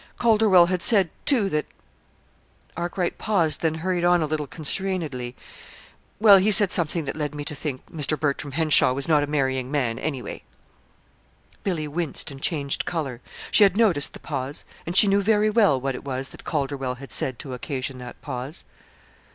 Calderwell 0.17 0.65
had 0.65 0.81
said, 0.81 1.11
too, 1.25 1.47
that" 1.49 1.67
Arkwright 2.75 3.19
paused, 3.19 3.61
then 3.61 3.75
hurried 3.75 4.03
on 4.03 4.23
a 4.23 4.25
little 4.25 4.47
constrainedly 4.47 5.35
"well, 6.19 6.37
he 6.37 6.49
said 6.49 6.71
something 6.71 7.03
that 7.05 7.15
led 7.15 7.35
me 7.35 7.45
to 7.45 7.53
think 7.53 7.83
Mr. 7.85 8.19
Bertram 8.19 8.53
Henshaw 8.53 8.93
was 8.93 9.07
not 9.07 9.21
a 9.21 9.27
marrying 9.27 9.69
man, 9.69 9.99
anyway." 9.99 10.41
Billy 11.63 11.87
winced 11.87 12.31
and 12.31 12.41
changed 12.41 12.85
color. 12.87 13.21
She 13.51 13.61
had 13.63 13.77
noticed 13.77 14.13
the 14.13 14.19
pause, 14.19 14.65
and 14.87 14.97
she 14.97 15.07
knew 15.07 15.21
very 15.21 15.51
well 15.51 15.79
what 15.79 15.93
it 15.93 16.03
was 16.03 16.29
that 16.29 16.43
Calderwell 16.45 16.95
had 16.95 17.11
said 17.11 17.37
to 17.37 17.53
occasion 17.53 17.99
that 17.99 18.19
pause. 18.23 18.63